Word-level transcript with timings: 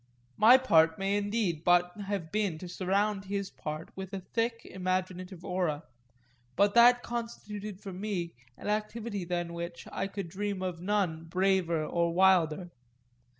My 0.37 0.57
part 0.57 0.97
may 0.97 1.15
indeed 1.15 1.63
but 1.63 1.91
have 2.05 2.31
been 2.31 2.57
to 2.57 2.67
surround 2.67 3.25
his 3.25 3.51
part 3.51 3.89
with 3.95 4.15
a 4.15 4.19
thick 4.19 4.65
imaginative 4.65 5.45
aura; 5.45 5.83
but 6.55 6.73
that 6.73 7.03
constituted 7.03 7.79
for 7.79 7.93
me 7.93 8.33
an 8.57 8.67
activity 8.67 9.25
than 9.25 9.53
which 9.53 9.87
I 9.91 10.07
could 10.07 10.27
dream 10.27 10.63
of 10.63 10.81
none 10.81 11.25
braver 11.25 11.85
or 11.85 12.11
wilder. 12.15 12.71